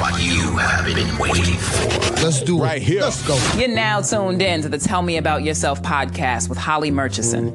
[0.00, 2.22] what you have been waiting for.
[2.22, 3.02] Let's do Right here.
[3.02, 3.38] Let's go.
[3.56, 7.52] You're now tuned in to the Tell Me About Yourself podcast with Holly Murchison.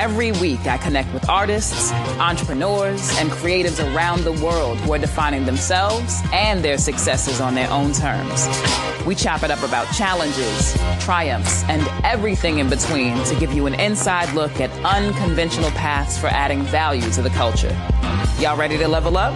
[0.00, 5.44] Every week, I connect with artists, entrepreneurs, and creatives around the world who are defining
[5.44, 8.48] themselves and their successes on their own terms.
[9.04, 10.72] We chop it up about challenges,
[11.04, 16.28] triumphs, and everything in between to give you an inside look at unconventional paths for
[16.28, 17.76] adding value to the culture.
[18.38, 19.34] Y'all ready to level up?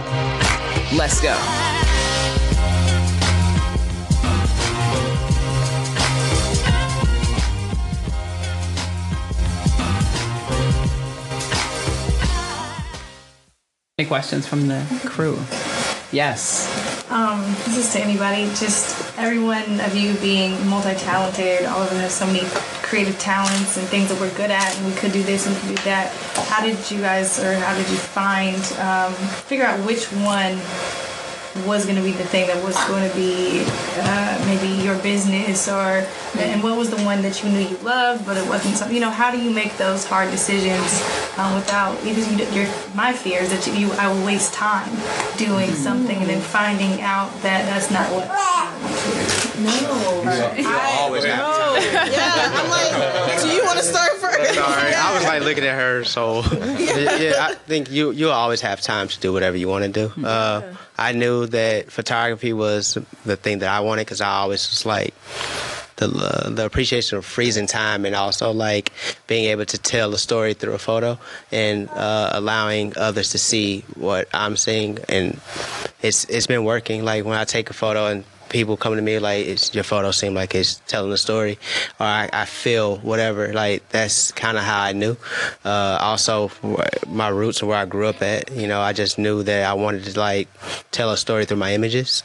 [0.93, 1.84] Let's go.
[13.97, 15.39] Any questions from the crew?
[16.11, 16.67] Yes.
[17.09, 22.01] Um, this is to anybody, just every one of you being multi-talented, all of us
[22.01, 22.41] have so many
[22.83, 25.61] creative talents and things that we're good at, and we could do this and we
[25.61, 26.11] could do that.
[26.49, 29.13] How did you guys, or how did you find, um,
[29.47, 30.59] figure out which one
[31.65, 33.63] was going to be the thing that was going to be
[33.97, 36.05] uh, maybe your business, or
[36.37, 38.95] and what was the one that you knew you loved, but it wasn't something.
[38.95, 41.01] You know, how do you make those hard decisions
[41.37, 44.89] um, without because you, your my fear is that you, you I will waste time
[45.37, 49.44] doing something and then finding out that that's not what.
[49.63, 52.11] Always have time.
[52.11, 54.53] Yeah, I'm like, do you want to start first?
[54.55, 56.03] Sorry, I was like looking at her.
[56.03, 56.37] So
[56.77, 60.25] yeah, I think you you always have time to do whatever you want to do.
[60.25, 64.85] Uh, I knew that photography was the thing that I wanted because I always was
[64.85, 65.13] like
[65.97, 68.91] the uh, the appreciation of freezing time and also like
[69.27, 71.17] being able to tell a story through a photo
[71.51, 75.39] and uh, allowing others to see what I'm seeing and
[76.01, 77.03] it's it's been working.
[77.05, 78.23] Like when I take a photo and
[78.55, 81.59] people come to me like it's your photo seem like it's telling a story
[81.99, 85.17] or I, I feel whatever like that's kind of how I knew.
[85.65, 86.49] Uh, also
[87.05, 90.05] my roots where I grew up at you know I just knew that I wanted
[90.05, 90.47] to like
[90.91, 92.23] tell a story through my images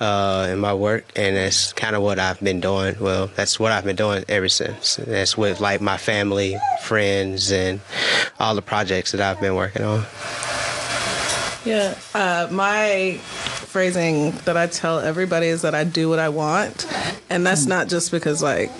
[0.00, 2.96] uh, and my work and that's kind of what I've been doing.
[2.98, 4.96] Well that's what I've been doing ever since.
[4.96, 7.80] That's with like my family friends and
[8.40, 10.04] all the projects that I've been working on
[11.64, 11.98] Yeah.
[12.14, 16.86] Uh, my phrasing that I tell everybody is that I do what I want.
[17.28, 18.70] And that's not just because, like,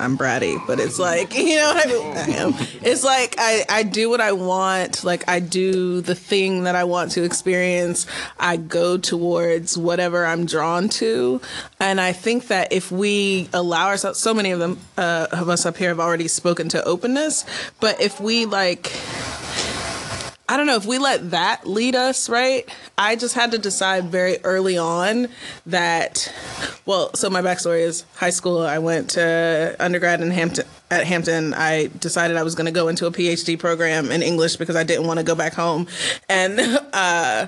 [0.00, 2.16] I'm bratty, but it's like, you know what I mean?
[2.16, 2.54] I am.
[2.82, 5.04] It's like I, I do what I want.
[5.04, 8.06] Like, I do the thing that I want to experience.
[8.38, 11.40] I go towards whatever I'm drawn to.
[11.80, 15.66] And I think that if we allow ourselves, so many of them, uh, of us
[15.66, 17.44] up here have already spoken to openness,
[17.80, 18.92] but if we, like,
[20.50, 22.66] I don't know if we let that lead us, right?
[22.96, 25.28] I just had to decide very early on
[25.66, 26.32] that,
[26.86, 28.62] well, so my backstory is high school.
[28.62, 30.66] I went to undergrad in Hampton.
[30.90, 34.56] At Hampton, I decided I was going to go into a PhD program in English
[34.56, 35.86] because I didn't want to go back home,
[36.30, 36.58] and
[36.94, 37.46] uh,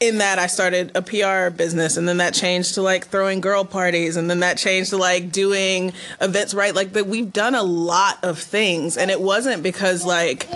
[0.00, 3.64] in that I started a PR business and then that changed to like throwing girl
[3.64, 7.62] parties and then that changed to like doing events right like that we've done a
[7.62, 10.48] lot of things and it wasn't because like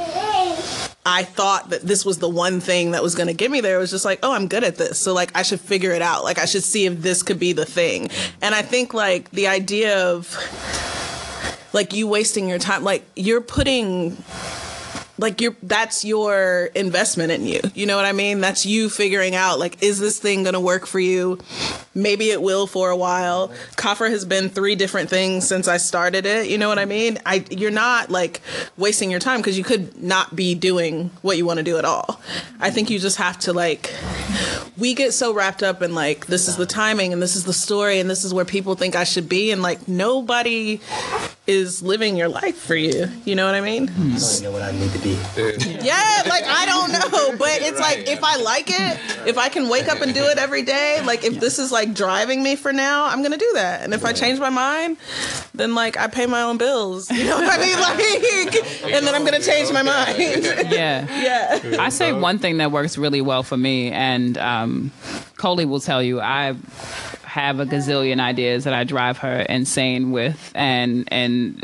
[1.11, 3.77] I thought that this was the one thing that was going to get me there.
[3.77, 4.99] It was just like, oh, I'm good at this.
[4.99, 6.23] So, like, I should figure it out.
[6.23, 8.11] Like, I should see if this could be the thing.
[8.43, 10.37] And I think, like, the idea of,
[11.73, 14.23] like, you wasting your time, like, you're putting
[15.19, 17.61] like you're that's your investment in you.
[17.75, 18.41] You know what i mean?
[18.41, 21.39] That's you figuring out like is this thing going to work for you?
[21.95, 23.49] Maybe it will for a while.
[23.77, 26.49] Kafra has been three different things since i started it.
[26.49, 27.19] You know what i mean?
[27.27, 28.41] I you're not like
[28.77, 31.85] wasting your time because you could not be doing what you want to do at
[31.85, 32.21] all.
[32.61, 33.93] I think you just have to like
[34.79, 37.53] we get so wrapped up in like this is the timing and this is the
[37.53, 40.81] story and this is where people think i should be and like nobody
[41.49, 44.63] is living your life for you you know what i mean I don't know what
[44.63, 45.19] I need to be
[45.83, 49.69] yeah, like I don't know, but it's like if I like it, if I can
[49.69, 52.73] wake up and do it every day, like if this is like driving me for
[52.73, 53.83] now, I'm gonna do that.
[53.83, 54.97] And if I change my mind,
[55.55, 57.11] then like I pay my own bills.
[57.11, 57.77] You know what I mean?
[57.79, 60.19] Like, and then I'm gonna change my mind.
[60.69, 61.07] Yeah.
[61.23, 61.77] yeah.
[61.81, 64.91] I say one thing that works really well for me, and um,
[65.37, 66.55] Coley will tell you, I
[67.29, 71.63] have a gazillion ideas that I drive her insane with, and and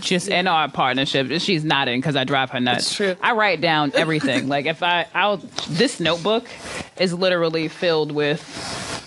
[0.00, 3.00] just in our partnership, she's nodding because I drive her nuts.
[3.00, 4.48] I write down everything.
[4.48, 5.38] like if I, I'll
[5.68, 6.46] this notebook
[6.98, 8.40] is literally filled with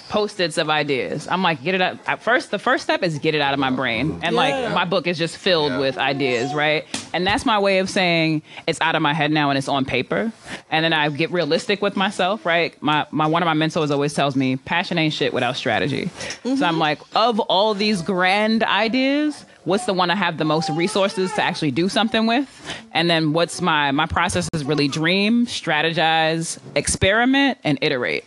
[0.09, 1.27] post-its of ideas.
[1.27, 1.97] I'm like, get it up.
[2.07, 4.41] At first, the first step is get it out of my brain, and Yeah.
[4.41, 6.85] like my book is just filled with ideas, right?
[7.13, 9.85] And that's my way of saying it's out of my head now and it's on
[9.85, 10.31] paper.
[10.69, 12.79] And then I get realistic with myself, right?
[12.81, 16.09] My my one of my mentors always tells me, passion ain't shit without strategy.
[16.43, 16.77] So I'm mm-hmm.
[16.77, 19.45] like, of all these grand ideas.
[19.65, 22.47] What's the one I have the most resources to actually do something with,
[22.93, 28.23] and then what's my my process is really dream, strategize, experiment, and iterate.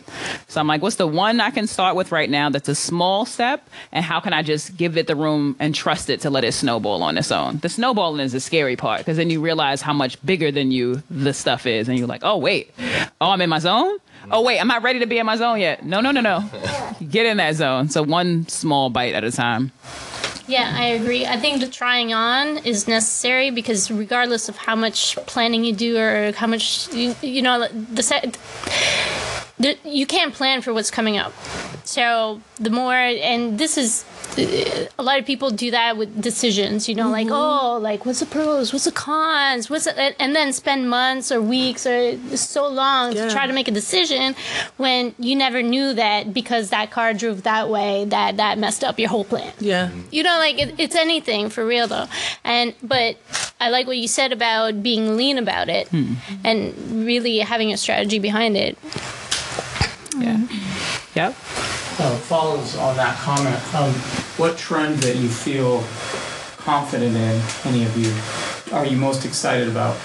[0.47, 3.25] So I'm like, what's the one I can start with right now that's a small
[3.25, 6.43] step, and how can I just give it the room and trust it to let
[6.43, 7.57] it snowball on its own?
[7.57, 11.01] The snowballing is the scary part because then you realize how much bigger than you
[11.09, 12.71] the stuff is, and you're like, oh wait,
[13.21, 13.97] oh I'm in my zone.
[14.31, 15.85] Oh wait, I'm not ready to be in my zone yet.
[15.85, 16.43] No, no, no, no.
[17.09, 17.89] Get in that zone.
[17.89, 19.71] So one small bite at a time.
[20.49, 21.27] Yeah, I agree.
[21.27, 25.95] I think the trying on is necessary because regardless of how much planning you do
[25.99, 28.35] or how much you, you know the set
[29.59, 31.33] the, you can't plan for what's coming up.
[31.83, 34.05] So the more and this is
[34.37, 37.11] a lot of people do that with decisions, you know, mm-hmm.
[37.11, 41.31] like oh, like what's the pros, what's the cons, what's the, and then spend months
[41.31, 43.25] or weeks or so long yeah.
[43.25, 44.35] to try to make a decision
[44.77, 48.99] when you never knew that because that car drove that way that that messed up
[48.99, 49.51] your whole plan.
[49.59, 52.07] Yeah, you know, like it, it's anything for real though,
[52.43, 53.17] and but
[53.59, 56.13] I like what you said about being lean about it hmm.
[56.43, 58.77] and really having a strategy behind it.
[60.19, 60.47] Yeah.
[61.15, 61.35] Yep
[61.99, 63.75] uh, follows on that comment.
[63.75, 63.93] Um,
[64.37, 65.83] what trend that you feel
[66.57, 68.13] confident in, any of you,
[68.75, 69.97] are you most excited about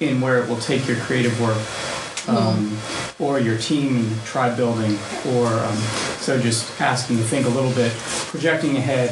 [0.00, 1.58] in where it will take your creative work?
[2.28, 2.78] Um,
[3.18, 4.96] or your team tribe building,
[5.26, 5.76] or um,
[6.20, 7.92] so just asking to think a little bit,
[8.28, 9.10] projecting ahead,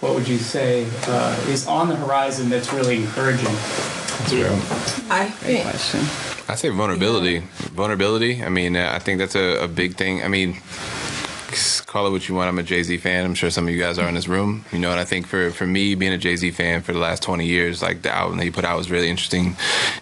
[0.00, 3.44] what would you say uh, is on the horizon that's really encouraging?
[3.44, 4.54] That's real.
[5.10, 6.27] I think.
[6.48, 7.34] I say vulnerability.
[7.34, 7.40] Yeah.
[7.74, 8.42] Vulnerability.
[8.42, 10.22] I mean, uh, I think that's a, a big thing.
[10.22, 10.56] I mean,
[11.86, 12.48] call it what you want.
[12.48, 13.24] I'm a Jay Z fan.
[13.24, 14.64] I'm sure some of you guys are in this room.
[14.72, 16.98] You know, and I think for for me, being a Jay Z fan for the
[16.98, 19.56] last 20 years, like the album that he put out was really interesting.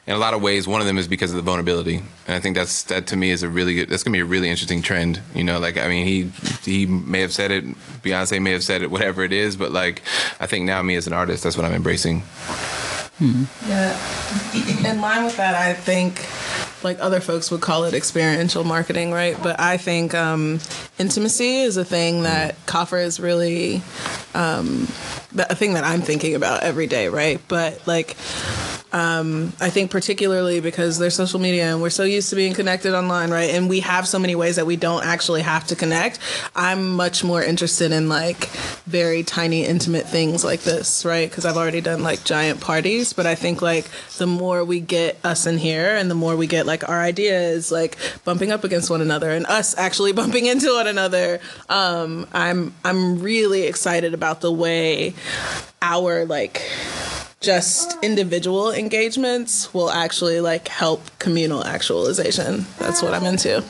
[0.06, 1.96] In a lot of ways, one of them is because of the vulnerability,
[2.26, 3.88] and I think that's that to me is a really good.
[3.88, 5.20] That's gonna be a really interesting trend.
[5.34, 6.30] You know, like I mean, he
[6.70, 7.64] he may have said it,
[8.02, 10.02] Beyonce may have said it, whatever it is, but like
[10.40, 12.22] I think now me as an artist, that's what I'm embracing.
[13.18, 13.44] Hmm.
[13.66, 13.96] Yeah.
[14.90, 16.26] In line with that, I think
[16.84, 19.36] like other folks would call it experiential marketing, right?
[19.42, 20.60] But I think um,
[20.98, 23.82] intimacy is a thing that Coffer is really
[24.34, 24.82] um,
[25.36, 27.40] a thing that I'm thinking about every day, right?
[27.48, 28.16] But like
[28.96, 32.94] um, I think particularly because there's social media and we're so used to being connected
[32.94, 33.50] online, right?
[33.50, 36.18] And we have so many ways that we don't actually have to connect.
[36.54, 38.46] I'm much more interested in like
[38.86, 41.28] very tiny, intimate things like this, right?
[41.28, 45.18] Because I've already done like giant parties, but I think like the more we get
[45.24, 48.88] us in here and the more we get like our ideas like bumping up against
[48.88, 54.40] one another and us actually bumping into one another, um, I'm I'm really excited about
[54.40, 55.14] the way
[55.82, 56.62] our like
[57.40, 62.66] just individual engagements will actually like help communal actualization.
[62.78, 63.62] That's what I'm into.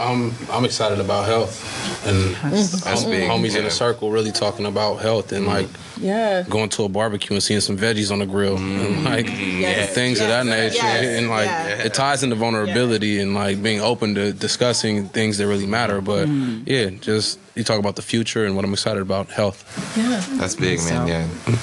[0.00, 3.28] I'm I'm excited about health and that's big.
[3.28, 5.68] homies in a circle really talking about health and like
[5.98, 8.86] yeah going to a barbecue and seeing some veggies on the grill mm.
[8.86, 9.94] and like yes.
[9.94, 10.22] things yes.
[10.22, 11.18] of that nature yes.
[11.18, 11.84] and like yeah.
[11.84, 13.22] it ties into vulnerability yeah.
[13.22, 16.62] and like being open to discussing things that really matter but mm.
[16.66, 19.64] yeah just you talk about the future and what I'm excited about health
[19.96, 21.58] yeah that's big man yeah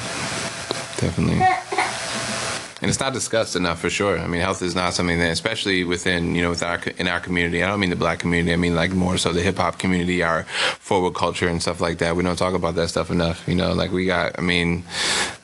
[0.98, 1.46] Definitely.
[2.82, 4.20] And it's not discussed enough for sure.
[4.20, 7.20] I mean, health is not something that, especially within you know, with our in our
[7.20, 7.64] community.
[7.64, 8.54] I don't mean the black community.
[8.54, 11.98] I mean like more so the hip hop community, our forward culture and stuff like
[12.00, 12.16] that.
[12.16, 13.48] We don't talk about that stuff enough.
[13.48, 14.38] You know, like we got.
[14.38, 14.84] I mean,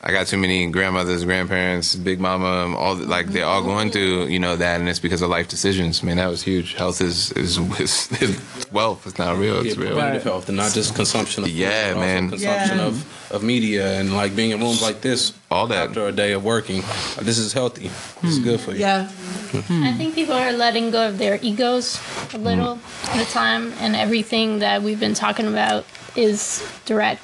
[0.03, 4.39] I got too many grandmothers, grandparents, big mama, all like they're all going through you
[4.39, 6.03] know that, and it's because of life decisions.
[6.03, 6.75] Man, that was huge.
[6.75, 9.07] Health is is, is, is wealth.
[9.07, 9.59] It's not real.
[9.65, 9.93] It's yeah, real.
[9.93, 11.43] Preventative health, and not just consumption.
[11.43, 12.29] of Yeah, man.
[12.29, 12.85] Consumption yeah.
[12.85, 16.31] of of media and like being in rooms like this all that after a day
[16.33, 16.81] of working.
[17.19, 17.89] This is healthy.
[18.21, 18.79] It's good for you.
[18.79, 19.09] Yeah.
[19.53, 21.99] I think people are letting go of their egos
[22.33, 25.85] a little at a time, and everything that we've been talking about
[26.15, 27.21] is direct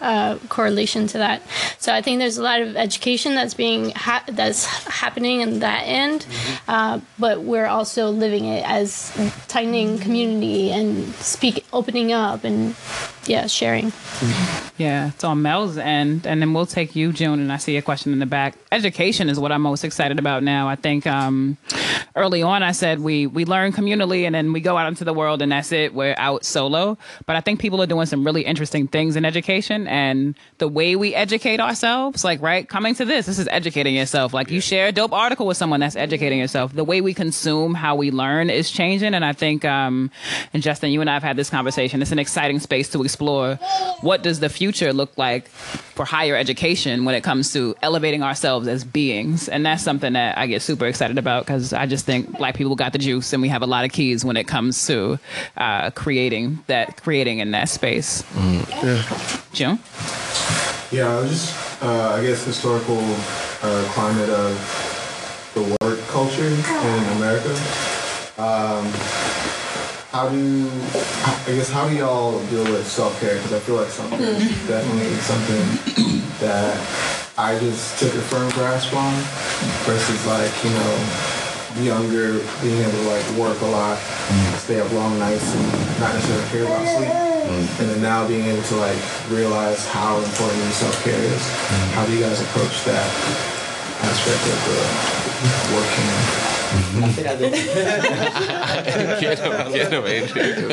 [0.00, 1.42] uh, correlation to that.
[1.78, 5.82] So I think there's a lot of education that's being ha- that's happening in that
[5.82, 6.70] end, mm-hmm.
[6.70, 9.12] uh, but we're also living it as
[9.48, 12.76] tightening community and speak, opening up, and
[13.26, 13.92] yeah, sharing.
[14.78, 17.40] Yeah, it's on Mel's end, and then we'll take you, June.
[17.40, 18.56] And I see a question in the back.
[18.72, 20.68] Education is what I'm most excited about now.
[20.68, 21.56] I think um,
[22.16, 25.12] early on I said we we learn communally, and then we go out into the
[25.12, 25.94] world, and that's it.
[25.94, 26.98] We're out solo.
[27.26, 30.96] But I think people are doing some really interesting things in education, and the way
[30.96, 34.34] we educate ourselves, like right, coming to this, this is educating yourself.
[34.34, 36.74] Like you share a dope article with someone, that's educating yourself.
[36.74, 40.10] The way we consume, how we learn, is changing, and I think, um,
[40.52, 42.02] and Justin, you and I have had this conversation.
[42.02, 43.56] It's an exciting space to explore explore
[44.00, 48.66] what does the future look like for higher education when it comes to elevating ourselves
[48.68, 52.38] as beings and that's something that i get super excited about because i just think
[52.38, 54.86] black people got the juice and we have a lot of keys when it comes
[54.86, 55.18] to
[55.56, 59.48] uh, creating that creating in that space mm, yeah.
[59.52, 59.78] june
[60.90, 62.98] Yeah, I was just, uh, I guess, historical
[63.60, 64.56] uh, climate of
[65.52, 67.52] the work culture in America.
[68.40, 68.88] Um,
[70.18, 70.66] how do,
[71.46, 73.36] I guess, how do y'all deal with self care?
[73.36, 75.62] Because I feel like something care is definitely something
[76.42, 76.74] that
[77.38, 79.14] I just took a firm grasp on
[79.86, 80.92] versus like, you know,
[81.86, 84.58] younger, being able to like work a lot, hmm.
[84.58, 85.70] stay up long nights, and
[86.02, 87.14] not necessarily care about sleep.
[87.14, 87.78] Hmm.
[87.78, 88.98] And then now being able to like
[89.30, 91.44] realize how important self care is.
[91.94, 93.06] How do you guys approach that
[94.02, 94.82] aspect of the
[95.78, 96.47] working?
[96.70, 97.52] I think I did.
[99.20, 100.72] Get him, get him, Adrian.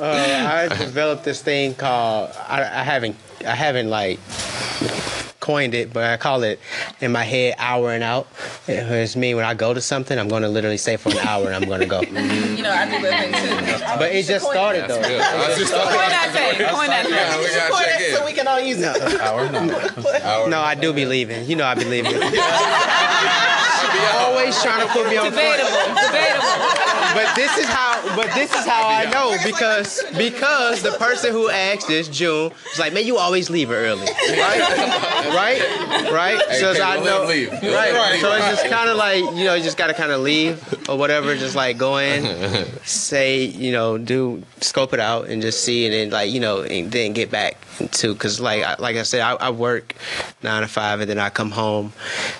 [0.00, 4.18] uh, I developed this thing called I, I haven't I haven't like
[5.40, 6.60] coined it, but I call it
[7.00, 8.28] in my head hour and out.
[8.68, 11.46] It's me when I go to something, I'm going to literally say for an hour
[11.46, 12.02] and I'm going to go.
[12.02, 13.98] You know, I do that thing too.
[13.98, 15.00] But it just started though.
[15.00, 15.20] Good.
[15.20, 16.66] I was just talking- Coin that thing.
[16.68, 17.56] Coin that Yeah, we thing.
[17.56, 19.20] gotta Coin check it so we can all use it.
[19.20, 19.60] Hour, no.
[20.22, 20.48] Hour.
[20.50, 21.46] No, I do be leaving.
[21.48, 22.12] You know I be leaving.
[24.50, 25.60] Always trying to put me on point.
[27.14, 28.16] But this is how.
[28.16, 32.78] But this is how I know because because the person who asked this June was
[32.78, 34.60] like, man, you always leave her early, right?
[35.34, 36.10] right?
[36.12, 36.40] Right?
[36.48, 37.26] Hey, so okay, I know.
[37.26, 37.52] leave.
[37.52, 37.92] Right.
[37.92, 40.62] Right, So it's just kind of like you know, you just gotta kind of leave
[40.88, 41.36] or whatever.
[41.36, 45.94] Just like go in, say you know, do scope it out and just see, and
[45.94, 47.56] then like you know, and then get back
[47.88, 49.94] to because like I- like I said, I, I work
[50.42, 51.92] nine to five, and then I come home,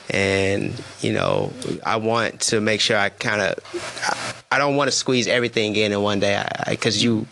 [0.08, 1.52] and you know,
[1.84, 4.36] I want to make sure I kind of.
[4.52, 7.28] I don't want to squeeze everything in in one day because you,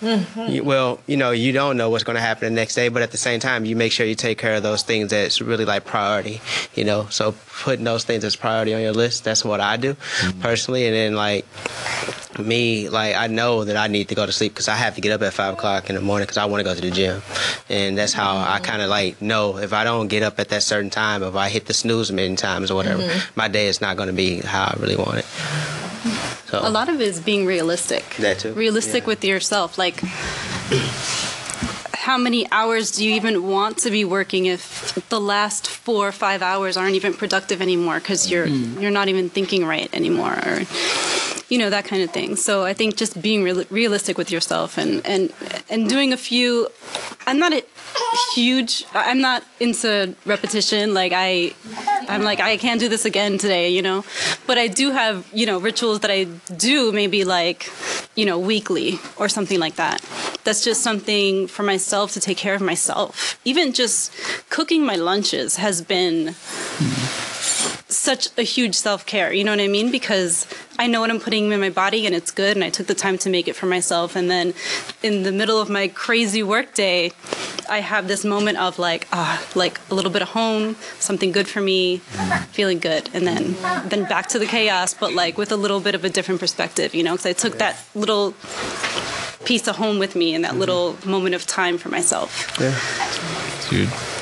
[0.00, 0.52] mm-hmm.
[0.52, 3.02] you, well, you know, you don't know what's going to happen the next day, but
[3.02, 5.64] at the same time, you make sure you take care of those things that's really
[5.64, 6.40] like priority,
[6.76, 7.08] you know.
[7.10, 10.40] So putting those things as priority on your list, that's what I do mm-hmm.
[10.42, 11.44] personally, and then like
[12.46, 15.00] me, like I know that I need to go to sleep because I have to
[15.00, 16.90] get up at five o'clock in the morning because I want to go to the
[16.90, 17.22] gym,
[17.68, 20.62] and that's how I kind of like know if I don't get up at that
[20.62, 23.36] certain time, if I hit the snooze many times or whatever, Mhm.
[23.36, 25.26] my day is not going to be how I really want it.
[26.50, 28.04] So A lot of it is being realistic.
[28.18, 28.52] That too.
[28.54, 29.78] Realistic with yourself.
[29.78, 30.00] Like,
[31.94, 36.12] how many hours do you even want to be working if the last four or
[36.12, 38.80] five hours aren't even productive anymore because you're Mm.
[38.80, 40.62] you're not even thinking right anymore or
[41.50, 42.36] you know that kind of thing.
[42.36, 45.32] So i think just being real, realistic with yourself and and
[45.68, 46.68] and doing a few
[47.26, 47.62] i'm not a
[48.34, 50.94] huge i'm not into repetition.
[50.94, 51.52] Like i
[52.08, 54.04] i'm like i can't do this again today you know?
[54.46, 56.24] But i do have you know rituals that i
[56.56, 57.70] do maybe like
[58.14, 60.00] you know weekly or something like that.
[60.44, 63.38] That's just something for myself to take care of myself.
[63.44, 64.12] Even just
[64.48, 67.19] cooking my lunches has been hmm.
[68.00, 69.32] Such a huge self care.
[69.32, 69.90] You know what I mean?
[69.90, 70.46] Because
[70.78, 72.94] I know what I'm putting in my body and it's good, and I took the
[72.94, 74.16] time to make it for myself.
[74.16, 74.54] And then
[75.02, 77.12] in the middle of my crazy work day,
[77.68, 81.46] I have this moment of like, ah, like a little bit of home, something good
[81.46, 81.98] for me,
[82.52, 83.54] feeling good, and then
[83.88, 86.94] then back to the chaos, but like with a little bit of a different perspective,
[86.94, 87.12] you know?
[87.12, 88.34] Because I took that little
[89.44, 92.56] piece of home with me and that little moment of time for myself.
[92.58, 92.74] Yeah,
[93.68, 94.19] dude.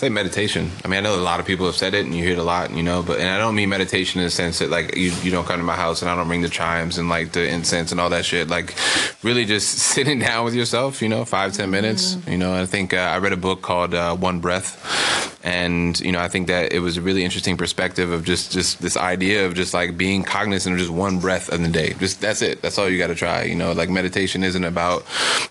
[0.00, 0.70] Say meditation.
[0.82, 2.38] I mean, I know a lot of people have said it, and you hear it
[2.38, 3.02] a lot, you know.
[3.02, 5.58] But and I don't mean meditation in the sense that like you you don't come
[5.58, 8.08] to my house and I don't ring the chimes and like the incense and all
[8.08, 8.48] that shit.
[8.48, 8.74] Like,
[9.22, 12.16] really just sitting down with yourself, you know, five ten minutes.
[12.26, 16.12] You know, I think uh, I read a book called uh, One Breath, and you
[16.12, 19.44] know, I think that it was a really interesting perspective of just just this idea
[19.44, 21.92] of just like being cognizant of just one breath of the day.
[21.98, 22.62] Just that's it.
[22.62, 23.42] That's all you got to try.
[23.42, 25.04] You know, like meditation isn't about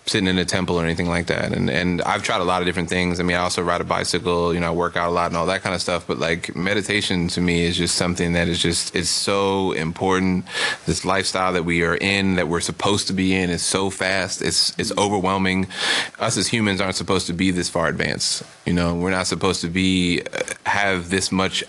[0.06, 1.52] sitting in a temple or anything like that.
[1.52, 3.20] And and I've tried a lot of different things.
[3.20, 4.39] I mean, I also ride a bicycle.
[4.48, 6.06] You know, I work out a lot and all that kind of stuff.
[6.06, 10.46] But like meditation to me is just something that is just it's so important.
[10.86, 14.42] This lifestyle that we are in, that we're supposed to be in, is so fast.
[14.42, 15.68] It's it's overwhelming.
[16.18, 18.42] Us as humans aren't supposed to be this far advanced.
[18.66, 21.64] You know, we're not supposed to be uh, have this much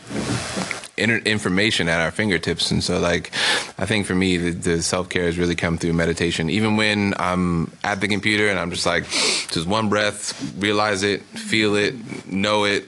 [0.98, 2.72] information at our fingertips.
[2.72, 3.32] And so, like,
[3.78, 6.50] I think for me, the, the self care has really come through meditation.
[6.50, 11.22] Even when I'm at the computer and I'm just like, just one breath, realize it,
[11.22, 11.96] feel it,
[12.28, 12.86] know it,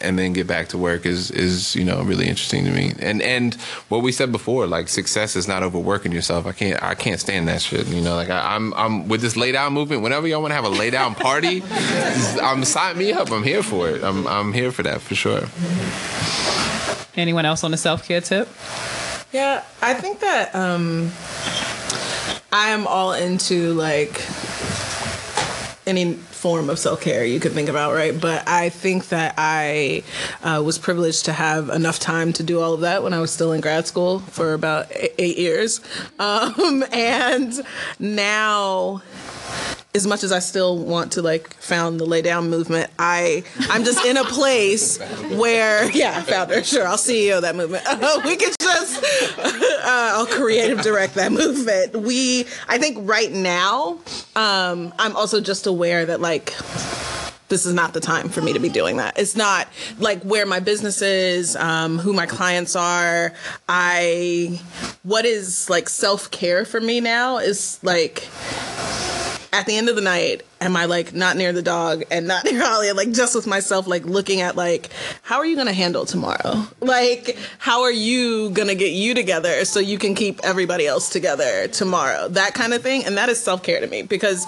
[0.00, 2.92] and then get back to work is is you know really interesting to me.
[2.98, 3.54] And and
[3.88, 6.46] what we said before, like success is not overworking yourself.
[6.46, 7.86] I can't I can't stand that shit.
[7.88, 10.02] You know, like I, I'm I'm with this lay down movement.
[10.02, 11.62] Whenever y'all want to have a lay down party,
[12.42, 13.30] I'm sign me up.
[13.30, 14.02] I'm here for it.
[14.02, 15.42] I'm I'm here for that for sure.
[17.14, 18.48] Anyone else on the self care tip?
[19.32, 21.10] Yeah, I think that um,
[22.52, 24.20] I am all into like
[25.86, 28.18] any form of self care you could think about, right?
[28.18, 30.02] But I think that I
[30.42, 33.30] uh, was privileged to have enough time to do all of that when I was
[33.30, 34.86] still in grad school for about
[35.18, 35.80] eight, years.
[36.18, 37.52] Um, and
[37.98, 39.02] now
[39.94, 43.84] as much as I still want to like found the lay down movement, I I'm
[43.84, 44.98] just in a place
[45.36, 47.84] where yeah, founder, sure, I'll CEO that movement.
[47.86, 51.94] Uh, we can just uh, I'll creative direct that movement.
[51.96, 53.98] We I think right now,
[54.34, 56.54] um, I'm also just aware that like
[57.52, 59.18] this is not the time for me to be doing that.
[59.18, 59.68] It's not
[59.98, 63.34] like where my business is, um, who my clients are.
[63.68, 64.58] I,
[65.02, 68.26] what is like self care for me now is like
[69.52, 72.44] at the end of the night, am I like not near the dog and not
[72.50, 74.90] near Holly and like just with myself, like looking at like,
[75.22, 76.66] how are you gonna handle tomorrow?
[76.82, 81.68] Like, how are you gonna get you together so you can keep everybody else together
[81.68, 82.28] tomorrow?
[82.28, 83.04] That kind of thing.
[83.04, 84.46] And that is self care to me because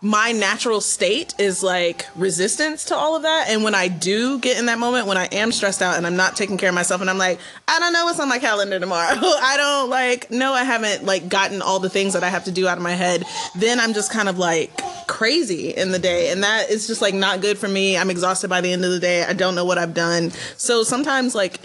[0.00, 3.46] my natural state is like resistance to all of that.
[3.48, 6.16] And when I do get in that moment, when I am stressed out and I'm
[6.16, 8.78] not taking care of myself and I'm like, I don't know what's on my calendar
[8.78, 9.16] tomorrow.
[9.20, 12.52] I don't like, no, I haven't like gotten all the things that I have to
[12.52, 13.24] do out of my head.
[13.56, 14.70] Then I'm just kind of like
[15.18, 16.30] crazy in the day.
[16.30, 17.98] And that is just like not good for me.
[17.98, 19.24] I'm exhausted by the end of the day.
[19.24, 20.30] I don't know what I've done.
[20.56, 21.58] So sometimes like,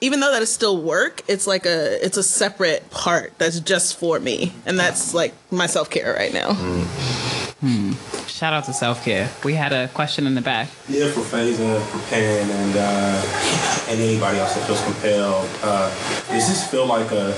[0.00, 3.98] even though that is still work, it's like a, it's a separate part that's just
[3.98, 4.54] for me.
[4.64, 6.54] And that's like my self care right now.
[6.54, 7.92] Hmm.
[8.26, 9.28] Shout out to self care.
[9.44, 10.68] We had a question in the back.
[10.88, 15.48] Yeah, for phasing, for Pan, and uh, and anybody else that feels compelled.
[15.62, 15.88] Uh,
[16.28, 17.34] does this feel like a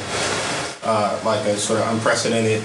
[0.83, 2.63] uh, like a sort of unprecedented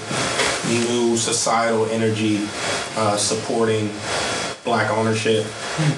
[0.67, 2.48] new societal energy
[2.96, 3.89] uh, supporting
[4.63, 5.46] black ownership,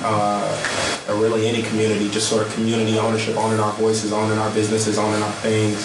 [0.02, 4.52] uh, or really any community, just sort of community ownership, owning our voices, owning our
[4.54, 5.78] businesses, owning our things.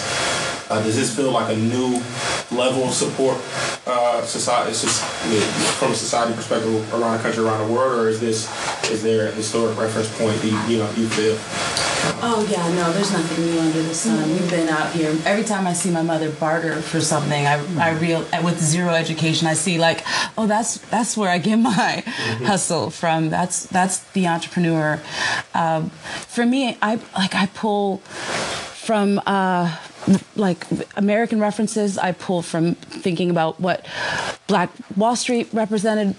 [0.69, 2.01] Uh, does this feel like a new
[2.49, 3.37] level of support
[3.85, 8.49] uh, society from a society perspective around the country, around the world, or is this
[8.89, 11.35] is there a historic reference point that you, you know you feel?
[12.23, 14.29] Oh yeah, no, there's nothing new under the sun.
[14.29, 15.15] We've been out here.
[15.25, 19.47] Every time I see my mother barter for something, I, I real with zero education,
[19.47, 20.03] I see like,
[20.37, 22.03] oh, that's that's where I get my
[22.45, 23.29] hustle from.
[23.29, 24.99] That's that's the entrepreneur.
[25.53, 29.77] Um, for me, I like I pull from uh,
[30.35, 30.65] like
[30.95, 31.97] American references.
[31.97, 33.85] I pull from thinking about what
[34.47, 36.15] Black Wall Street represented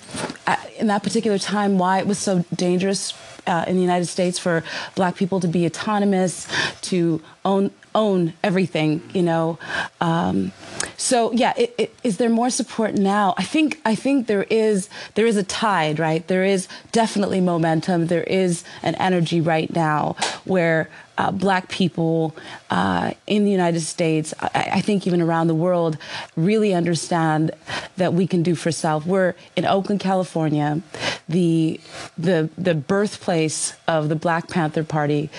[0.79, 3.13] in that particular time, why it was so dangerous
[3.47, 4.63] uh, in the United States for
[4.95, 6.47] Black people to be autonomous,
[6.83, 9.59] to own own everything, you know.
[10.01, 10.53] Um,
[10.97, 13.35] so yeah, it, it, is there more support now?
[13.37, 16.27] I think I think there is there is a tide, right?
[16.27, 18.07] There is definitely momentum.
[18.07, 20.89] There is an energy right now where
[21.23, 22.35] uh, black people
[22.71, 25.97] uh, in the United States, I, I, think even around the world,
[26.35, 27.53] really understand
[27.97, 29.07] that we can do for self.
[29.07, 30.83] We're in Oakland, California,
[31.29, 31.81] the
[32.19, 35.31] the the birthplace of the Black Panther Party.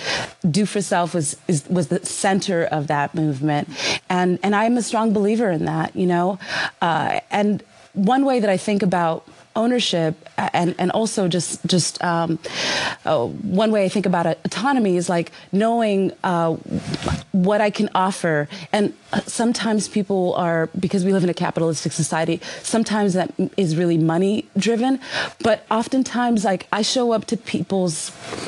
[0.49, 3.67] Do for self was is, was the center of that movement,
[4.09, 5.93] and and I'm a strong believer in that.
[5.97, 6.39] You know,
[6.81, 12.39] uh, and one way that I think about ownership and and also just just um,
[13.05, 16.53] uh, one way I think about autonomy is like knowing uh,
[17.31, 18.47] what I can offer.
[18.71, 23.75] And uh, sometimes people are because we live in a capitalistic society sometimes that is
[23.75, 24.99] really money driven
[25.43, 27.95] but oftentimes like I show up to people's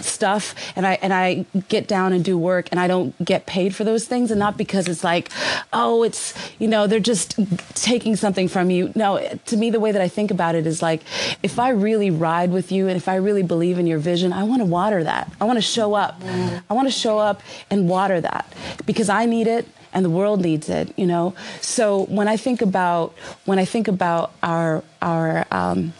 [0.02, 3.76] stuff and I and I get down and do work and I don't get paid
[3.76, 5.30] for those things and not because it's like
[5.72, 7.40] oh it's you know they're just
[7.76, 8.92] taking something from you.
[8.96, 10.95] No to me the way that I think about it is like
[11.44, 14.44] if I really ride with you and if I really believe in your vision I
[14.44, 15.32] want to water that.
[15.40, 16.22] I want to show up.
[16.70, 18.52] I want to show up and water that
[18.86, 21.34] because I need it and the world needs it you know?
[21.62, 23.14] So when i think about
[23.46, 25.94] when i think about our our um,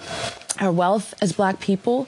[0.60, 2.08] our wealth as black people.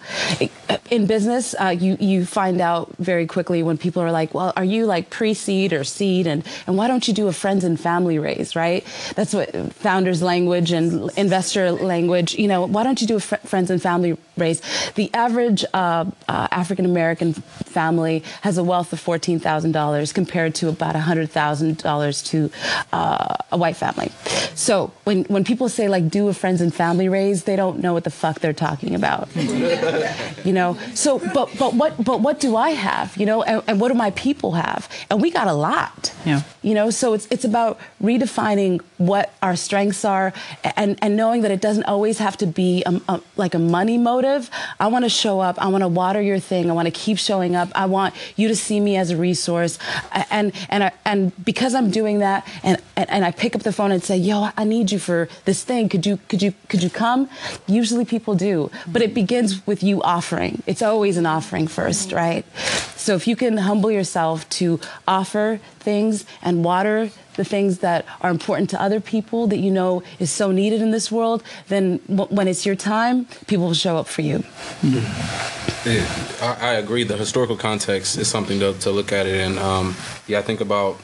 [0.90, 4.64] In business uh, you you find out very quickly when people are like well are
[4.64, 6.28] you like pre-seed or seed?
[6.28, 8.86] And and why don't you do a friends and family raise right?
[9.16, 13.36] That's what founders language and investor language you know why don't you do a fr-
[13.38, 14.62] friends and family raise?
[14.96, 17.34] The average uh, uh, African American
[17.80, 22.38] family has a wealth of $14,000 compared to about $100,000 to
[22.92, 24.10] uh, a white family
[24.58, 27.94] so when when people say like do a friends and family raise they don't know
[27.94, 29.30] what the fuck they're talking about.
[30.46, 33.16] you know, so but but what but what do I have?
[33.18, 34.90] You know, and, and what do my people have?
[35.10, 36.14] And we got a lot.
[36.26, 36.42] Yeah.
[36.62, 40.34] You know, so it's it's about redefining what our strengths are
[40.76, 43.98] and and knowing that it doesn't always have to be a, a, like a money
[43.98, 44.50] motive.
[44.80, 45.62] I want to show up.
[45.62, 46.70] I want to water your thing.
[46.70, 47.67] I want to keep showing up.
[47.76, 49.78] I want you to see me as a resource.
[50.30, 53.72] And and I, and because I'm doing that, and, and and I pick up the
[53.74, 55.90] phone and say, "Yo, I need you for this thing.
[55.90, 57.30] Could you could you could you come?"
[57.68, 60.64] Usually people do, but it begins with you offering.
[60.66, 62.46] It's always an offering first, right?
[62.96, 68.30] So if you can humble yourself to offer things and water, the things that are
[68.30, 72.28] important to other people that you know is so needed in this world, then w-
[72.36, 74.44] when it's your time, people will show up for you.
[74.84, 75.02] Yeah,
[75.86, 77.04] I, I agree.
[77.04, 79.96] The historical context is something to, to look at it, and um,
[80.28, 81.00] yeah, I think about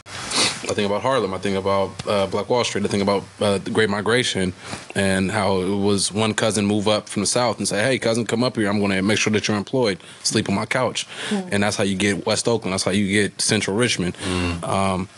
[0.69, 1.33] I think about Harlem.
[1.33, 2.85] I think about uh, Black Wall Street.
[2.85, 4.53] I think about uh, the Great Migration
[4.95, 8.25] and how it was one cousin move up from the South and say, "Hey, cousin,
[8.25, 8.69] come up here.
[8.69, 9.99] I'm going to make sure that you're employed.
[10.23, 11.05] Sleep on my couch."
[11.51, 12.73] And that's how you get West Oakland.
[12.73, 14.15] That's how you get Central Richmond.
[14.63, 15.09] Um,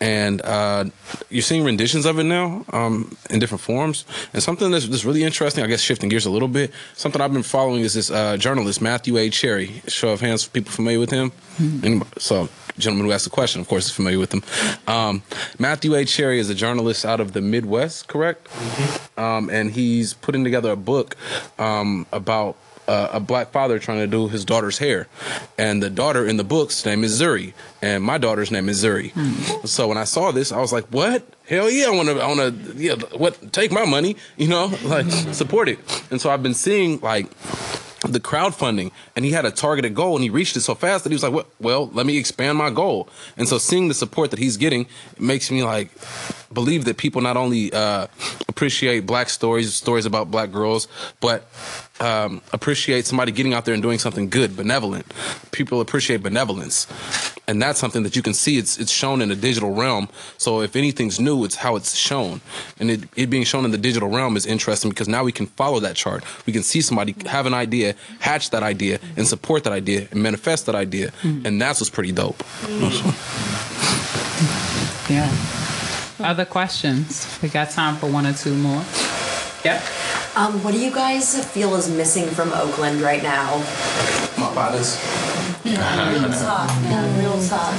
[0.00, 0.84] and uh,
[1.30, 4.04] you're seeing renditions of it now um, in different forms.
[4.32, 6.72] And something that's, that's really interesting, I guess, shifting gears a little bit.
[6.94, 9.30] Something I've been following is this uh, journalist Matthew A.
[9.30, 9.82] Cherry.
[9.88, 11.32] Show of hands, for people familiar with him.
[11.82, 12.10] Anybody?
[12.18, 14.42] So, gentleman who asked the question, of course, is familiar with him.
[14.86, 15.22] Um,
[15.58, 16.04] Matthew A.
[16.04, 18.48] Cherry is a journalist out of the Midwest, correct?
[19.16, 21.16] Um, and he's putting together a book
[21.58, 22.56] um, about
[22.88, 25.08] uh, a black father trying to do his daughter's hair,
[25.58, 29.12] and the daughter in the book's name is Zuri, and my daughter's name is Zuri.
[29.66, 31.24] So when I saw this, I was like, "What?
[31.48, 31.86] Hell yeah!
[31.86, 32.94] I want to, I want to, yeah.
[33.16, 33.52] What?
[33.52, 35.78] Take my money, you know, like support it."
[36.10, 37.28] And so I've been seeing like
[38.02, 41.10] the crowdfunding and he had a targeted goal and he reached it so fast that
[41.10, 44.30] he was like "What- well let me expand my goal and so seeing the support
[44.30, 44.86] that he's getting
[45.18, 45.90] makes me like
[46.56, 48.06] believe that people not only uh,
[48.48, 50.88] appreciate black stories stories about black girls
[51.20, 51.46] but
[52.00, 55.06] um, appreciate somebody getting out there and doing something good benevolent.
[55.52, 56.86] People appreciate benevolence.
[57.48, 58.58] And that's something that you can see.
[58.58, 60.08] It's it's shown in the digital realm.
[60.36, 62.40] So if anything's new it's how it's shown.
[62.80, 65.46] And it, it being shown in the digital realm is interesting because now we can
[65.46, 66.24] follow that chart.
[66.46, 70.22] We can see somebody have an idea hatch that idea and support that idea and
[70.22, 71.12] manifest that idea.
[71.46, 72.42] And that's what's pretty dope.
[75.08, 75.65] Yeah.
[76.20, 77.38] Other questions?
[77.42, 78.82] We got time for one or two more.
[79.64, 79.82] Yep.
[80.36, 83.58] Um, what do you guys feel is missing from Oakland right now?
[84.38, 85.00] my bodies
[85.64, 87.18] Real talk, man.
[87.18, 87.74] Real talk.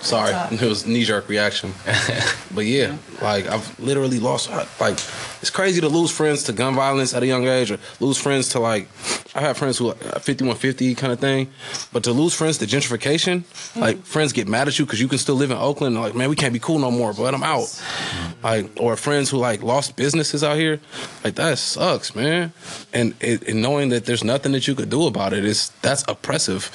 [0.00, 1.72] Sorry, it was knee jerk reaction.
[2.54, 4.50] but yeah, like I've literally lost.
[4.80, 4.98] Like
[5.40, 8.50] it's crazy to lose friends to gun violence at a young age, or lose friends
[8.50, 8.88] to like.
[9.34, 11.50] I have friends who like uh, fifty one fifty kind of thing,
[11.92, 13.80] but to lose friends to gentrification, mm.
[13.80, 15.94] like friends get mad at you because you can still live in Oakland.
[15.94, 17.66] And like man, we can't be cool no more, but I'm out.
[17.66, 18.42] Mm.
[18.42, 20.80] Like or friends who like lost businesses out here,
[21.24, 22.52] like that sucks, man.
[22.92, 26.04] And it, and knowing that there's nothing that you could do about it is that's
[26.08, 26.70] oppressive.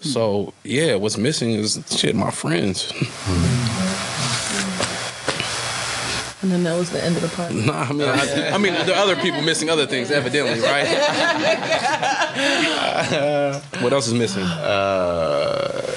[0.00, 0.04] Mm.
[0.06, 2.90] So yeah, what's missing is shit, my friends.
[6.42, 7.54] And then that was the end of the party.
[7.66, 10.88] Nah, I mean, I, I mean, there are other people missing other things, evidently, right?
[13.82, 14.42] what else is missing?
[14.42, 15.94] Uh,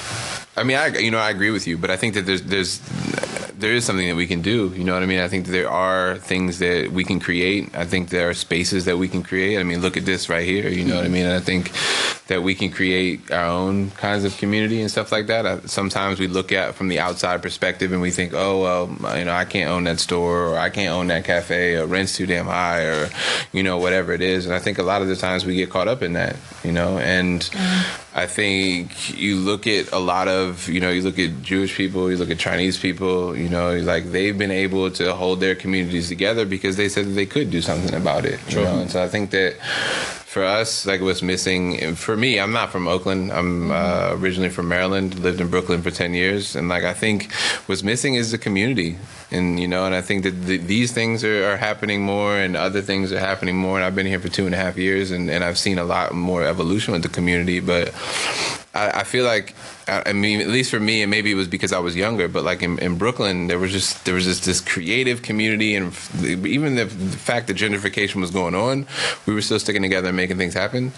[0.56, 2.78] I mean, I you know I agree with you, but I think that there's there's
[3.58, 4.72] there is something that we can do.
[4.76, 5.20] You know what I mean?
[5.20, 7.74] I think there are things that we can create.
[7.74, 9.58] I think there are spaces that we can create.
[9.58, 10.68] I mean, look at this right here.
[10.68, 11.24] You know what I mean?
[11.24, 11.72] And I think
[12.26, 15.46] that we can create our own kinds of community and stuff like that.
[15.46, 19.24] I, sometimes we look at from the outside perspective and we think, oh well, you
[19.24, 22.26] know, I can't own that store or I can't own that cafe or rent's too
[22.26, 23.10] damn high or
[23.52, 24.46] you know whatever it is.
[24.46, 26.36] And I think a lot of the times we get caught up in that.
[26.64, 28.04] You know, and mm-hmm.
[28.16, 32.10] I think you look at a lot of, you know, you look at Jewish people,
[32.10, 36.08] you look at Chinese people, you know, like they've been able to hold their communities
[36.08, 38.40] together because they said that they could do something about it.
[38.48, 38.78] You know?
[38.78, 39.56] And so I think that
[40.34, 43.30] for us, like what's missing, for me, I'm not from Oakland.
[43.30, 46.56] I'm uh, originally from Maryland, lived in Brooklyn for 10 years.
[46.56, 47.32] And like, I think
[47.66, 48.98] what's missing is the community.
[49.30, 52.56] And, you know, and I think that th- these things are, are happening more and
[52.56, 53.76] other things are happening more.
[53.76, 55.84] And I've been here for two and a half years and, and I've seen a
[55.84, 57.60] lot more evolution with the community.
[57.60, 57.94] But
[58.74, 59.54] I, I feel like
[59.86, 62.28] I I mean, at least for me, and maybe it was because I was younger,
[62.28, 65.88] but like in, in Brooklyn, there was just there was just this creative community, and
[65.88, 68.86] f- even the, the fact that gentrification was going on,
[69.26, 70.92] we were still sticking together and making things happen.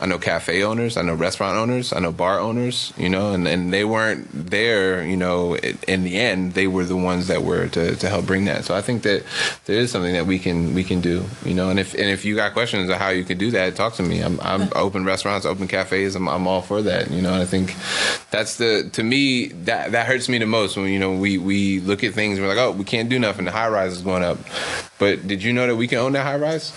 [0.00, 3.46] I know cafe owners, I know restaurant owners, I know bar owners, you know, and,
[3.46, 5.56] and they weren't there, you know.
[5.56, 8.64] In the end, they were the ones that were to, to help bring that.
[8.64, 9.24] So I think that
[9.66, 11.70] there is something that we can we can do, you know.
[11.70, 14.02] And if and if you got questions on how you can do that, talk to
[14.02, 14.20] me.
[14.20, 16.14] I'm I'm open restaurants, open cafes.
[16.14, 17.32] I'm I'm all for that, you know.
[17.32, 17.74] And I think
[18.30, 21.80] that's the to me that that hurts me the most when you know we we
[21.80, 23.44] look at things and we're like, oh, we can't do nothing.
[23.44, 24.38] The high rise is going up,
[24.98, 26.72] but did you know that we can own that high rise?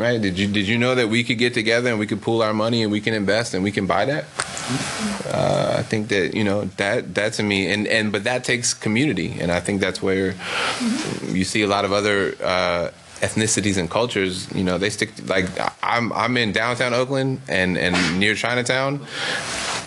[0.00, 0.20] Right?
[0.20, 2.54] Did you did you know that we could get together and we could pool our
[2.54, 4.24] money and we can invest and we can buy that?
[5.26, 8.72] Uh, I think that you know that that to me and and but that takes
[8.72, 10.34] community and I think that's where
[11.26, 12.34] you see a lot of other.
[12.42, 15.44] Uh, ethnicities and cultures you know they stick like
[15.82, 18.98] i'm i'm in downtown oakland and and near chinatown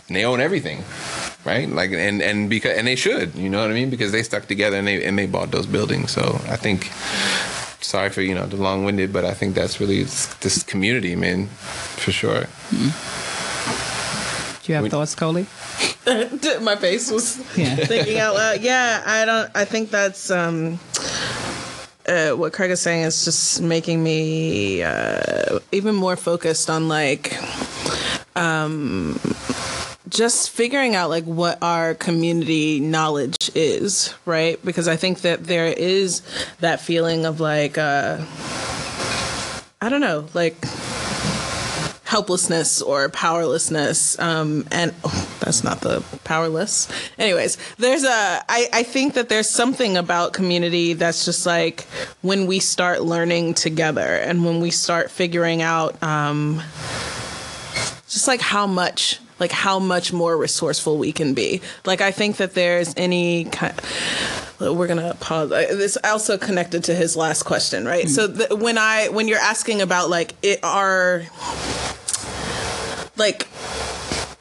[0.07, 0.83] and they own everything
[1.43, 4.21] right like and and because and they should you know what i mean because they
[4.21, 6.91] stuck together and they and they bought those buildings so i think
[7.83, 10.03] sorry for you know the long-winded but i think that's really
[10.41, 11.47] this community man
[12.01, 12.45] for sure
[14.63, 15.45] Do you have thoughts, Coley?
[16.61, 17.75] my face was Yeah.
[17.75, 18.61] thinking out loud.
[18.61, 19.51] Yeah, I don't.
[19.53, 20.79] I think that's um,
[22.07, 27.35] uh, what Craig is saying is just making me uh, even more focused on like
[28.37, 29.19] um,
[30.13, 34.63] just figuring out like what our community knowledge is, right?
[34.63, 36.21] Because I think that there is
[36.59, 38.23] that feeling of like uh,
[39.81, 40.55] I don't know, like
[42.05, 48.07] helplessness or powerlessness um and oh, that's not the powerless anyways there's a
[48.47, 51.85] I, I think that there's something about community that's just like
[52.21, 56.61] when we start learning together and when we start figuring out um
[58.07, 61.61] just like how much like how much more resourceful we can be.
[61.85, 63.73] Like i think that there's any kind
[64.59, 65.49] we're gonna pause.
[65.49, 68.07] This also connected to his last question right?
[68.07, 71.23] So the, when i when you're asking about like it are
[73.17, 73.47] like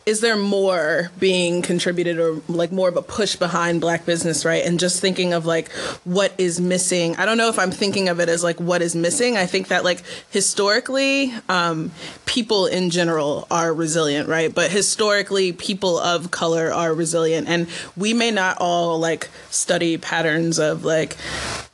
[0.04, 4.64] is there more being contributed or like more of a push behind black business right?
[4.64, 5.70] And just thinking of like
[6.04, 7.14] what is missing.
[7.16, 9.36] I don't know if i'm thinking of it as like what is missing.
[9.36, 11.92] I think that like historically um,
[12.26, 14.52] people in general are resilient right?
[14.52, 17.48] But historically people of color are resilient.
[17.48, 21.16] And we may not all like study patterns of like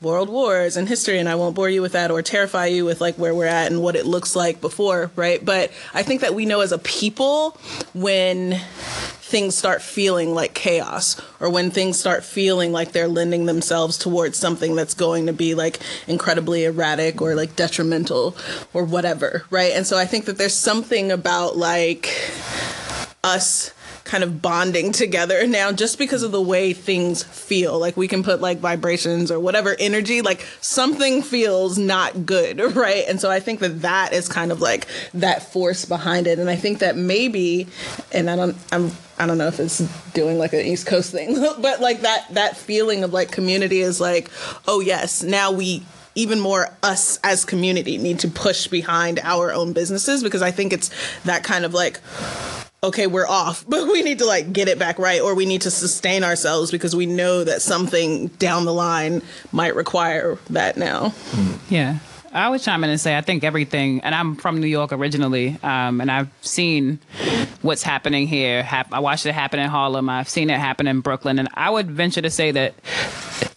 [0.00, 3.00] world wars and history and i won't bore you with that or terrify you with
[3.00, 5.44] like where we're at and what it looks like before right?
[5.44, 7.58] But i think that we know as a people
[7.94, 8.17] when
[9.28, 14.38] things start feeling like chaos or when things start feeling like they're lending themselves towards
[14.38, 18.34] something that's going to be like incredibly erratic or like detrimental
[18.72, 19.72] or whatever right?
[19.74, 22.08] And so i think that there's something about like
[23.22, 23.72] us
[24.08, 27.78] kind of bonding together now just because of the way things feel.
[27.78, 33.04] Like we can put like vibrations or whatever energy like something feels not good right?
[33.06, 36.38] And so i think that that is kind of like that force behind it.
[36.38, 37.66] And i think that maybe
[38.12, 38.90] and i don't i'm
[39.20, 39.78] I don't know if it's
[40.12, 44.00] doing like an East Coast thing, but like that that feeling of like community is
[44.00, 44.30] like,
[44.68, 45.82] oh yes, now we
[46.14, 50.72] even more us as community need to push behind our own businesses because I think
[50.72, 50.90] it's
[51.22, 52.00] that kind of like
[52.82, 55.62] okay, we're off, but we need to like get it back right or we need
[55.62, 61.12] to sustain ourselves because we know that something down the line might require that now.
[61.68, 61.98] Yeah.
[62.30, 65.56] I would chime in and say I think everything, and I'm from New York originally,
[65.62, 66.98] um, and I've seen
[67.62, 68.62] what's happening here.
[68.62, 70.10] Hap- I watched it happen in Harlem.
[70.10, 72.74] I've seen it happen in Brooklyn, and I would venture to say that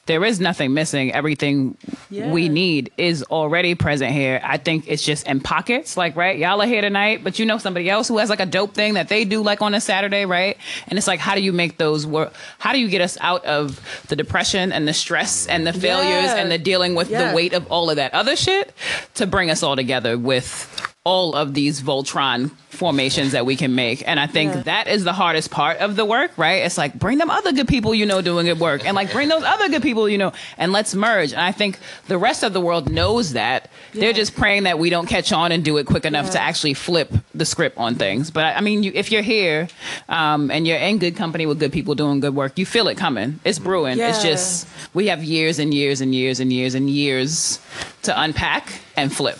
[0.07, 1.13] there is nothing missing.
[1.13, 1.77] Everything
[2.09, 4.41] we need is already present here.
[4.43, 5.95] I think it's just in pockets.
[5.95, 8.45] Like, right, y'all are here tonight, but you know somebody else who has like a
[8.45, 10.57] dope thing that they do like on a Saturday, right?
[10.87, 12.33] And it's like, how do you make those work?
[12.57, 16.25] How do you get us out of the depression and the stress and the failures
[16.25, 16.37] Yeah.
[16.37, 17.29] and the dealing with Yeah.
[17.29, 18.73] the weight of all of that other shit
[19.15, 20.67] to bring us all together with
[21.03, 24.03] all of these Voltron formations that we can make.
[24.07, 24.62] And I think Yeah.
[24.63, 26.63] that is the hardest part of the work, right?
[26.65, 29.27] It's like bring them other good people you know doing good work and like bring
[29.29, 31.31] those other good people you know and let's merge.
[31.34, 33.69] And I think the rest of the world knows that.
[33.93, 36.73] They're just praying that we don't catch on and do it quick enough to actually
[36.73, 38.31] flip the script on things.
[38.31, 39.67] But I mean, you, if you're here
[40.07, 42.95] um, and you're in good company with good people doing good work, you feel it
[42.97, 43.39] coming.
[43.43, 43.99] It's brewing.
[43.99, 47.60] It's just we have years and years and years and years and years
[48.03, 49.38] to unpack and flip.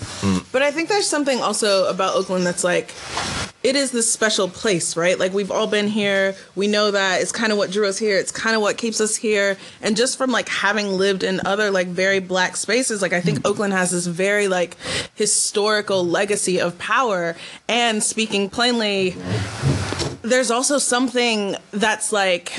[0.52, 2.94] But I think there's something also about Oakland that's like,
[3.64, 5.20] it is this special place, right?
[5.20, 6.36] Like we've all been here.
[6.56, 8.18] We know that it's kind of what drew us here.
[8.18, 9.58] It's kind of what keeps us here.
[9.82, 13.40] And just from like having lived in other like very black spaces, like I think
[13.40, 13.48] hmm.
[13.48, 14.78] Oakland has this very like
[15.14, 17.36] historical legacy of power.
[17.68, 19.16] And speaking plainly,
[20.24, 22.54] there's also something that's like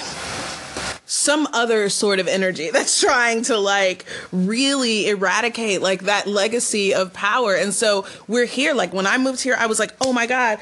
[1.12, 7.12] some other sort of energy that's trying to like really eradicate like that legacy of
[7.12, 7.54] power.
[7.54, 8.72] And so we're here.
[8.72, 10.58] Like when I moved here, I was like, oh my God,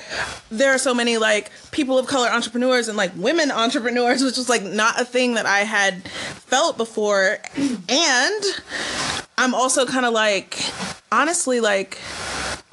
[0.51, 4.49] there are so many like people of color entrepreneurs and like women entrepreneurs, which was
[4.49, 7.39] like not a thing that I had felt before.
[7.89, 8.45] And
[9.39, 10.59] I'm also kind of like,
[11.13, 11.99] honestly, like,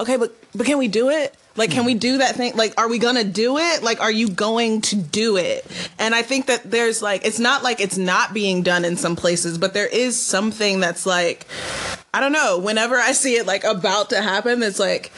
[0.00, 1.36] okay, but but can we do it?
[1.58, 2.56] Like, can we do that thing?
[2.56, 3.82] Like, are we gonna do it?
[3.82, 5.66] Like, are you going to do it?
[5.98, 9.16] And I think that there's like, it's not like it's not being done in some
[9.16, 11.46] places, but there is something that's like,
[12.14, 12.58] I don't know.
[12.58, 15.10] Whenever I see it like about to happen, it's like,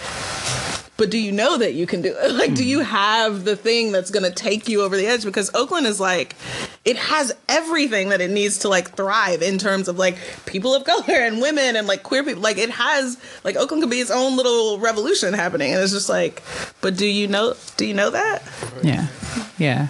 [1.01, 2.31] but do you know that you can do it?
[2.41, 2.85] Like, do you hmm.
[2.85, 5.25] have the thing that's gonna take you over the edge?
[5.25, 6.37] Because Oakland is like,
[6.85, 10.85] it has everything that it needs to like thrive in terms of like people of
[10.91, 12.43] color and women and like queer people.
[12.43, 16.11] Like, it has like Oakland could be its own little revolution happening, and it's just
[16.11, 16.43] like,
[16.83, 17.55] but do you know?
[17.79, 18.43] Do you know that?
[18.83, 19.07] Yeah.
[19.57, 19.89] Yeah.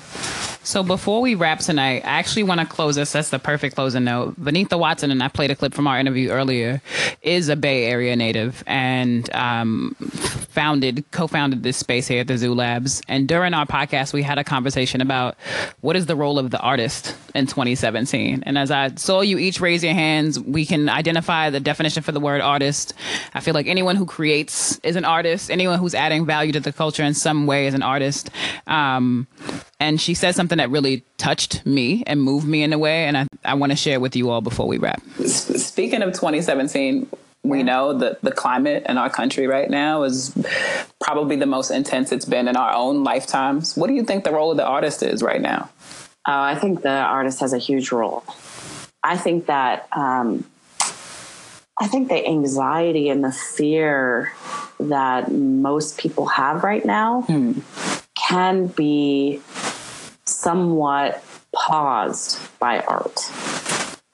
[0.70, 3.10] So before we wrap tonight, I actually want to close this.
[3.10, 4.40] That's the perfect closing note.
[4.40, 6.80] Vanitha Watson, and I played a clip from our interview earlier,
[7.22, 12.54] is a Bay Area native and um, founded, co-founded this space here at the Zoo
[12.54, 13.02] Labs.
[13.08, 15.34] And during our podcast, we had a conversation about
[15.80, 18.44] what is the role of the artist in 2017.
[18.46, 22.12] And as I saw you each raise your hands, we can identify the definition for
[22.12, 22.94] the word artist.
[23.34, 25.50] I feel like anyone who creates is an artist.
[25.50, 28.30] Anyone who's adding value to the culture in some way is an artist.
[28.68, 29.26] Um,
[29.80, 33.16] and she said something that really touched me and moved me in a way, and
[33.16, 35.02] I, I want to share with you all before we wrap.
[35.26, 37.08] Speaking of 2017,
[37.42, 40.36] we know that the climate in our country right now is
[41.00, 43.76] probably the most intense it's been in our own lifetimes.
[43.76, 45.70] What do you think the role of the artist is right now?
[46.28, 48.22] Uh, I think the artist has a huge role.
[49.02, 50.44] I think that um,
[51.80, 54.32] I think the anxiety and the fear
[54.78, 57.24] that most people have right now
[58.14, 59.40] can be
[60.40, 61.22] somewhat
[61.52, 63.20] paused by art.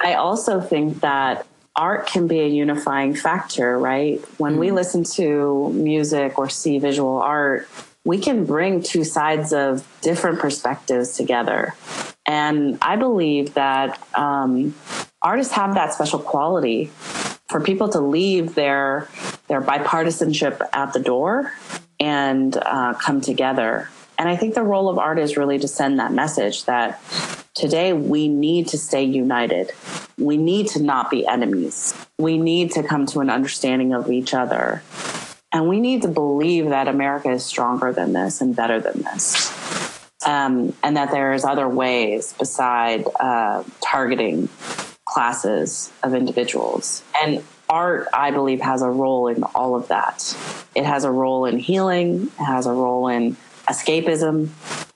[0.00, 4.18] I also think that art can be a unifying factor, right?
[4.38, 7.68] When we listen to music or see visual art,
[8.04, 11.74] we can bring two sides of different perspectives together.
[12.26, 14.74] And I believe that um,
[15.22, 16.90] artists have that special quality
[17.48, 19.08] for people to leave their
[19.48, 21.52] their bipartisanship at the door
[22.00, 23.88] and uh, come together.
[24.18, 27.00] And I think the role of art is really to send that message that
[27.54, 29.72] today we need to stay united.
[30.18, 31.94] We need to not be enemies.
[32.18, 34.82] We need to come to an understanding of each other.
[35.52, 39.52] And we need to believe that America is stronger than this and better than this.
[40.26, 44.48] Um, and that there's other ways beside uh, targeting
[45.04, 47.02] classes of individuals.
[47.22, 50.36] And art, I believe, has a role in all of that.
[50.74, 53.36] It has a role in healing, it has a role in
[53.68, 54.48] escapism,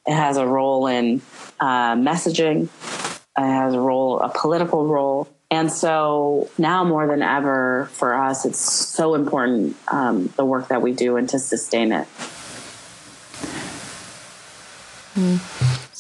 [0.06, 1.20] it has a role in
[1.58, 5.28] uh, messaging, it has a role, a political role.
[5.50, 10.80] And so now more than ever for us, it's so important um, the work that
[10.80, 12.06] we do and to sustain it.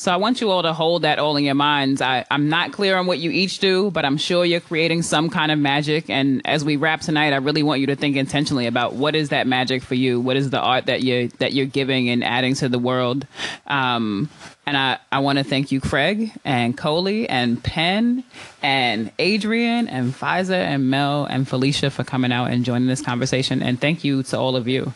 [0.00, 2.00] So I want you all to hold that all in your minds.
[2.00, 5.28] I, I'm not clear on what you each do, but I'm sure you're creating some
[5.28, 6.08] kind of magic.
[6.08, 9.28] And as we wrap tonight, I really want you to think intentionally about what is
[9.28, 10.18] that magic for you?
[10.18, 13.26] What is the art that you're that you're giving and adding to the world?
[13.66, 14.30] Um,
[14.66, 18.22] and I, I want to thank you, Craig and Coley and Penn
[18.62, 23.62] and Adrian and Fiza and Mel and Felicia for coming out and joining this conversation.
[23.62, 24.92] And thank you to all of you.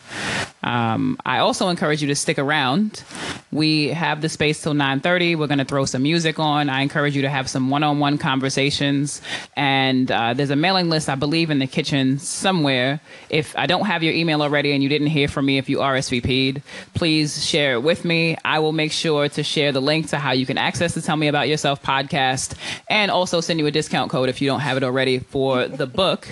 [0.63, 3.03] Um, I also encourage you to stick around.
[3.51, 5.37] We have the space till 9:30.
[5.37, 6.69] We're going to throw some music on.
[6.69, 9.21] I encourage you to have some one-on-one conversations.
[9.55, 12.99] And uh, there's a mailing list, I believe, in the kitchen somewhere.
[13.29, 15.79] If I don't have your email already and you didn't hear from me, if you
[15.79, 16.61] RSVP'd,
[16.93, 18.37] please share it with me.
[18.43, 21.15] I will make sure to share the link to how you can access the Tell
[21.15, 22.55] Me About Yourself podcast,
[22.89, 25.87] and also send you a discount code if you don't have it already for the
[25.87, 26.27] book.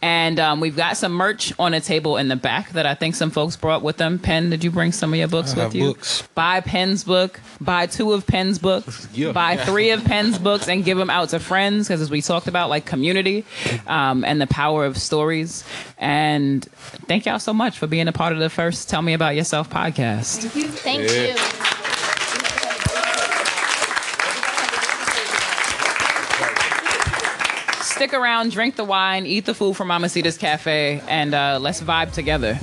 [0.00, 3.14] And um, we've got some merch on a table in the back that I think
[3.14, 4.18] some folks brought with them.
[4.18, 5.94] Penn, did you bring some of your books I with have you?
[5.94, 6.22] books.
[6.34, 9.32] Buy Penn's book, buy two of Penn's books, Yeah.
[9.32, 12.48] buy three of Penn's books, and give them out to friends because as we talked
[12.48, 13.44] about, like community
[13.86, 15.64] um, and the power of stories.
[15.98, 16.64] And
[17.06, 19.70] thank y'all so much for being a part of the first Tell Me About Yourself
[19.70, 20.42] podcast.
[20.42, 20.68] Thank you.
[20.68, 21.34] Thank Yeah.
[21.36, 21.71] you.
[28.02, 32.12] Stick around, drink the wine, eat the food from Mamacita's Cafe, and uh, let's vibe
[32.12, 32.58] together.